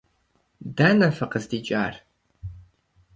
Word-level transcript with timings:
Дэнэ 0.75 1.09
фыкъыздикӀар? 1.17 1.95